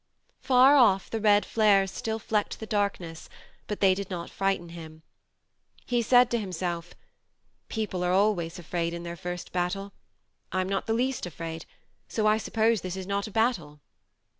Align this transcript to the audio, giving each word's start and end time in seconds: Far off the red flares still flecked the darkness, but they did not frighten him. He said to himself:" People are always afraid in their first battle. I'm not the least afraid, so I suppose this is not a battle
Far 0.41 0.75
off 0.77 1.11
the 1.11 1.21
red 1.21 1.45
flares 1.45 1.91
still 1.91 2.17
flecked 2.17 2.59
the 2.59 2.65
darkness, 2.65 3.29
but 3.67 3.81
they 3.81 3.93
did 3.93 4.09
not 4.09 4.31
frighten 4.31 4.69
him. 4.69 5.03
He 5.85 6.01
said 6.01 6.31
to 6.31 6.39
himself:" 6.39 6.95
People 7.69 8.03
are 8.03 8.11
always 8.11 8.57
afraid 8.57 8.95
in 8.95 9.03
their 9.03 9.15
first 9.15 9.51
battle. 9.51 9.93
I'm 10.51 10.67
not 10.67 10.87
the 10.87 10.95
least 10.95 11.27
afraid, 11.27 11.67
so 12.07 12.25
I 12.25 12.39
suppose 12.39 12.81
this 12.81 12.97
is 12.97 13.05
not 13.05 13.27
a 13.27 13.31
battle 13.31 13.79